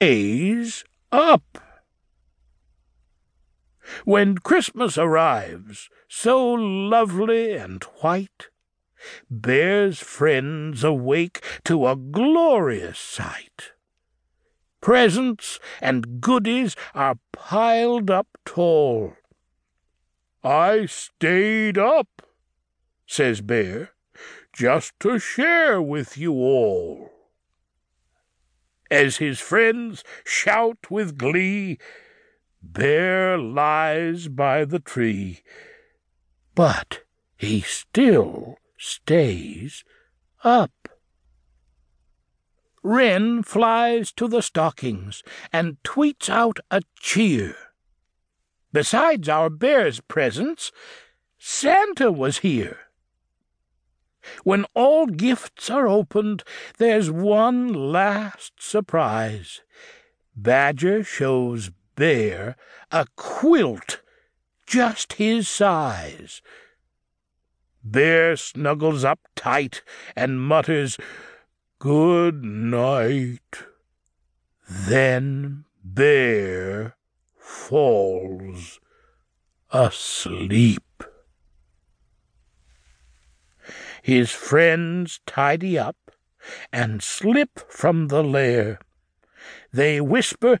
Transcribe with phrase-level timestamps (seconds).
[0.00, 1.58] stays up.
[4.06, 8.48] When Christmas arrives, so lovely and white,
[9.30, 13.72] Bear's friends awake to a glorious sight.
[14.80, 19.12] Presents and goodies are piled up tall.
[20.42, 22.22] I stayed up,
[23.06, 23.90] says Bear,
[24.50, 27.19] just to share with you all.
[28.90, 31.78] As his friends shout with glee,
[32.62, 35.42] Bear lies by the tree,
[36.54, 37.04] but
[37.36, 39.82] he still stays
[40.44, 40.88] up.
[42.82, 45.22] Wren flies to the stockings
[45.52, 47.56] and tweets out a cheer.
[48.72, 50.70] Besides our bear's presents,
[51.38, 52.89] Santa was here.
[54.44, 56.44] When all gifts are opened,
[56.78, 59.62] there's one last surprise.
[60.36, 62.56] Badger shows Bear
[62.90, 64.00] a quilt
[64.66, 66.40] just his size.
[67.82, 69.82] Bear snuggles up tight
[70.14, 70.96] and mutters,
[71.80, 73.64] Good night.
[74.68, 76.94] Then Bear
[77.38, 78.80] falls
[79.72, 80.82] asleep.
[84.02, 85.96] His friends tidy up
[86.72, 88.78] and slip from the lair.
[89.72, 90.58] They whisper,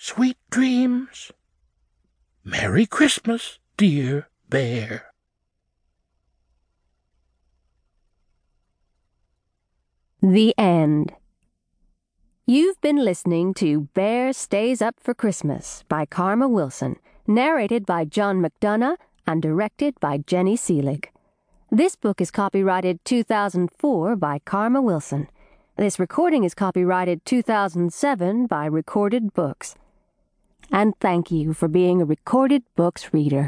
[0.00, 1.32] Sweet dreams.
[2.44, 5.06] Merry Christmas, dear bear.
[10.22, 11.12] The End.
[12.46, 18.40] You've been listening to Bear Stays Up for Christmas by Karma Wilson, narrated by John
[18.40, 21.06] McDonough and directed by Jenny Seelig.
[21.70, 25.28] This book is copyrighted 2004 by Karma Wilson.
[25.76, 29.74] This recording is copyrighted 2007 by Recorded Books.
[30.72, 33.44] And thank you for being a Recorded Books reader.